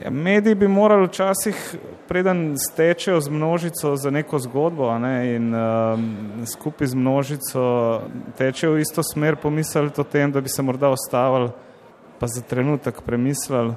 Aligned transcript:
Ja, 0.00 0.10
mediji 0.10 0.54
bi 0.54 0.68
morali 0.68 1.06
včasih, 1.06 1.76
preden 2.08 2.54
stečejo 2.58 3.20
z 3.20 3.30
množico 3.30 3.96
za 3.96 4.10
neko 4.10 4.38
zgodbo 4.38 4.98
ne, 4.98 5.34
in 5.34 5.54
um, 5.54 6.46
skupaj 6.46 6.86
z 6.86 6.94
množico 6.94 7.60
tečejo 8.38 8.72
v 8.72 8.80
isto 8.80 9.02
smer, 9.02 9.36
pomisliti 9.36 10.00
o 10.00 10.04
tem, 10.04 10.32
da 10.32 10.40
bi 10.40 10.48
se 10.48 10.62
morda 10.62 10.88
ostavili, 10.88 11.50
pa 12.18 12.26
za 12.26 12.40
trenutek 12.40 13.02
premislili, 13.02 13.74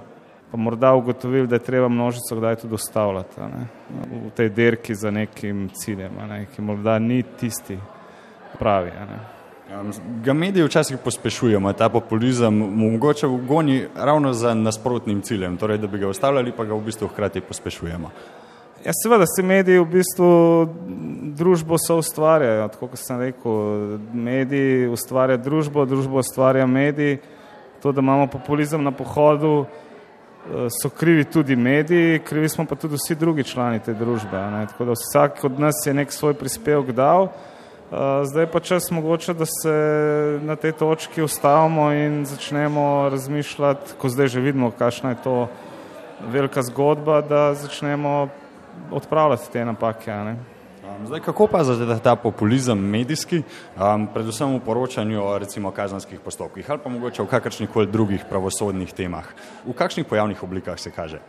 pa 0.52 0.58
morda 0.58 0.94
ugotovili, 0.94 1.48
da 1.48 1.56
je 1.56 1.68
treba 1.68 1.90
množico 1.90 2.36
kdaj 2.36 2.56
tudi 2.56 2.74
ustavljati 2.74 3.42
ne, 3.42 3.68
v 4.28 4.32
tej 4.36 4.50
derki 4.50 4.96
za 4.96 5.12
nekim 5.12 5.70
ciljem, 5.70 6.16
ne, 6.30 6.46
ki 6.56 6.62
morda 6.62 7.00
ni 7.00 7.24
tisti 7.24 7.78
pravi. 8.60 8.92
Ne. 8.92 9.35
Ga 10.24 10.34
mediji 10.34 10.64
včasih 10.64 10.98
pospešujemo, 11.04 11.74
ta 11.74 11.90
populizem, 11.90 12.54
mogoče 12.54 13.28
goni 13.48 13.88
ravno 13.96 14.34
za 14.34 14.54
nasprotnim 14.54 15.22
ciljem, 15.22 15.58
torej 15.58 15.78
da 15.78 15.88
bi 15.88 15.98
ga 15.98 16.08
ustavljali, 16.08 16.52
pa 16.52 16.66
ga 16.66 16.76
v 16.76 16.86
bistvu 16.86 17.08
hkrati 17.08 17.42
pospešujemo. 17.42 18.12
Ja, 18.86 18.92
seveda 18.94 19.26
se 19.26 19.44
mediji 19.44 19.80
v 19.80 19.86
bistvu 19.90 20.30
družbo 21.34 21.80
so 21.82 21.98
ustvarjajo, 21.98 22.68
tako 22.76 22.92
kot 22.92 23.02
sem 23.02 23.18
rekel, 23.20 23.98
mediji 24.14 24.86
ustvarjajo 24.94 25.42
družbo, 25.42 25.86
družbo 25.90 26.22
ustvarja 26.22 26.68
mediji. 26.70 27.18
To, 27.82 27.92
da 27.92 28.06
imamo 28.06 28.28
populizem 28.28 28.84
na 28.84 28.92
pohodu, 28.94 29.66
eh, 29.66 30.70
so 30.70 30.90
krivi 30.90 31.26
tudi 31.26 31.56
mediji, 31.56 32.20
krivi 32.20 32.50
smo 32.50 32.66
pa 32.66 32.76
tudi 32.76 33.02
vsi 33.02 33.16
drugi 33.16 33.44
člani 33.44 33.82
te 33.82 33.94
družbe. 33.94 34.38
Ne? 34.38 34.68
Tako 34.70 34.86
da 34.86 34.94
vsak 34.94 35.44
od 35.44 35.60
nas 35.60 35.82
je 35.86 35.94
nek 35.94 36.14
svoj 36.14 36.38
prispevek 36.38 36.94
dal. 36.94 37.32
Zdaj 38.24 38.48
pa 38.52 38.60
čas 38.60 38.92
mogoče, 38.92 39.34
da 39.34 39.46
se 39.46 39.74
na 40.42 40.56
tej 40.56 40.72
točki 40.72 41.22
ustavimo 41.22 41.92
in 41.94 42.26
začnemo 42.26 43.10
razmišljati, 43.10 43.94
ko 43.98 44.10
zdaj 44.10 44.28
že 44.28 44.42
vidimo, 44.42 44.72
kakšna 44.72 45.10
je 45.10 45.22
to 45.24 45.48
velika 46.28 46.64
zgodba, 46.64 47.22
da 47.22 47.54
začnemo 47.54 48.28
odpravljati 48.92 49.52
te 49.52 49.66
napake. 49.66 50.12
Zdaj, 51.06 51.20
kako 51.20 51.48
pa 51.48 51.64
zdaj 51.64 52.00
ta 52.00 52.16
populizem 52.16 52.80
medijski, 52.80 53.44
um, 53.76 54.08
predvsem 54.14 54.56
v 54.56 54.60
poročanju 54.66 55.22
o 55.24 55.38
recimo 55.38 55.72
kazanskih 55.72 56.20
postopkih 56.20 56.72
ali 56.72 56.80
pa 56.84 56.90
mogoče 56.90 57.24
v 57.24 57.28
kakršnih 57.28 57.70
koli 57.70 57.88
drugih 57.88 58.26
pravosodnih 58.30 58.94
temah, 58.94 59.28
v 59.66 59.74
kakšnih 59.74 60.06
pojavnih 60.06 60.44
oblikah 60.44 60.80
se 60.80 60.92
kaže? 60.92 61.20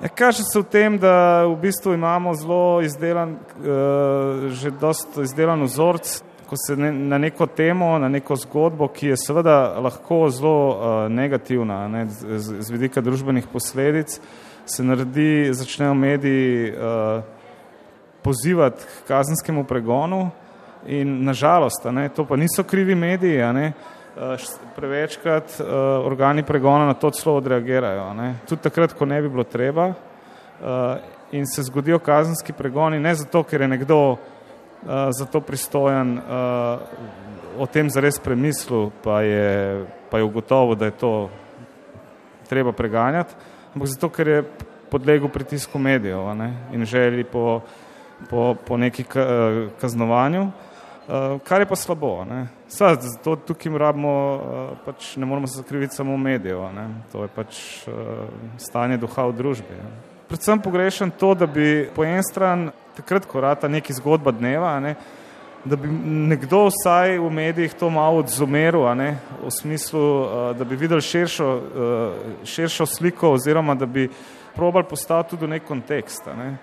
Ja, 0.00 0.08
kaže 0.08 0.42
se 0.44 0.60
v 0.60 0.64
tem, 0.68 0.98
da 0.98 1.46
v 1.48 1.56
bistvu 1.56 1.94
imamo 1.94 2.34
zelo 2.34 2.80
izdelan, 2.84 3.30
uh, 3.32 4.52
že 4.52 4.70
dosta 4.70 5.24
izdelan 5.24 5.64
vzorc, 5.64 6.20
ko 6.46 6.56
se 6.66 6.76
ne, 6.76 6.92
na 6.92 7.18
neko 7.18 7.46
temo, 7.46 7.96
na 7.98 8.08
neko 8.08 8.36
zgodbo, 8.36 8.90
ki 8.92 9.14
je 9.14 9.16
seveda 9.16 9.80
lahko 9.80 10.28
zelo 10.28 10.58
uh, 10.68 10.76
negativna 11.08 11.88
ne, 11.88 12.04
z, 12.12 12.60
z 12.60 12.70
vidika 12.70 13.00
družbenih 13.00 13.48
posledic, 13.48 14.20
se 14.66 14.84
naredi, 14.84 15.48
začnejo 15.56 15.94
mediji 15.94 16.70
uh, 16.76 17.24
pozivati 18.22 18.84
k 18.84 19.08
kazenskemu 19.08 19.64
pregonu 19.64 20.28
in 20.86 21.24
nažalost, 21.24 21.88
ne, 21.88 22.08
to 22.08 22.28
pa 22.28 22.36
niso 22.36 22.68
krivi 22.68 22.94
mediji, 22.94 23.40
ne, 23.56 23.72
Eh, 23.72 23.95
prevečkrat 24.76 25.60
uh, 25.60 25.66
organi 26.06 26.42
pregona 26.42 26.86
na 26.86 26.94
to 26.94 27.10
celo 27.10 27.36
odreagirajo. 27.36 28.14
Ne? 28.14 28.34
Tudi 28.48 28.62
takrat, 28.62 28.94
ko 28.96 29.04
ne 29.04 29.20
bi 29.22 29.28
bilo 29.28 29.44
treba 29.44 29.86
uh, 29.86 29.96
in 31.32 31.46
se 31.46 31.62
zgodijo 31.62 31.98
kazenski 31.98 32.52
pregoni, 32.52 33.00
ne 33.00 33.14
zato, 33.14 33.42
ker 33.42 33.60
je 33.60 33.68
nekdo 33.68 34.16
za 34.86 35.24
to 35.26 35.40
pristojen 35.40 36.20
o 37.58 37.66
tem 37.66 37.88
zares 37.90 38.20
premislil, 38.22 38.90
pa 39.02 39.22
je, 39.22 39.82
pa 40.10 40.18
je 40.18 40.24
ugotovo, 40.24 40.74
da 40.74 40.84
je 40.84 40.94
to 41.00 41.30
treba 42.48 42.72
preganjati, 42.72 43.34
ampak 43.74 43.88
zato, 43.88 44.08
ker 44.08 44.28
je 44.28 44.44
podlegel 44.90 45.28
pritisku 45.28 45.78
medijev 45.78 46.30
ne? 46.38 46.52
in 46.72 46.84
želi 46.84 47.24
po, 47.24 47.60
po, 48.30 48.54
po 48.54 48.76
neki 48.76 49.04
kaznovanju. 49.80 50.42
Uh, 50.42 50.75
kar 51.44 51.60
je 51.60 51.66
pa 51.66 51.76
slabo. 51.76 52.26
Sad, 52.68 53.02
zato 53.02 53.36
tukaj 53.36 53.78
rabimo, 53.78 54.34
uh, 54.34 54.78
pač 54.84 55.16
ne 55.16 55.26
moramo 55.26 55.46
se 55.46 55.60
zakriviti 55.62 55.94
samo 55.94 56.16
medijev, 56.16 56.60
to 57.12 57.22
je 57.22 57.28
pač 57.28 57.58
uh, 57.86 57.94
stanje 58.58 58.96
duha 58.96 59.26
v 59.26 59.36
družbi. 59.36 59.76
Ne? 59.78 59.90
Predvsem 60.28 60.58
pogrešam 60.58 61.10
to, 61.10 61.34
da 61.34 61.46
bi 61.46 61.88
po 61.94 62.04
en 62.04 62.22
stran, 62.26 62.70
takrat, 62.96 63.26
ko 63.26 63.40
rata 63.40 63.68
neki 63.68 63.94
zgodba 63.94 64.32
dneva, 64.34 64.80
ne, 64.80 64.96
da 65.64 65.76
bi 65.76 65.88
nekdo 66.30 66.66
vsaj 66.66 67.18
v 67.18 67.30
medijih 67.30 67.74
to 67.74 67.90
malo 67.90 68.22
odzumeril, 68.24 68.86
v 69.44 69.50
smislu, 69.50 70.02
uh, 70.02 70.48
da 70.58 70.64
bi 70.64 70.76
videl 70.76 71.00
širšo, 71.00 71.52
uh, 71.54 72.32
širšo 72.44 72.86
sliko 72.86 73.36
oziroma 73.38 73.74
da 73.74 73.86
bi 73.86 74.08
probal 74.54 74.82
postaviti 74.82 75.30
tudi 75.30 75.46
v 75.46 75.54
nek 75.54 75.68
kontekst. 75.68 76.26
Ne. 76.34 76.56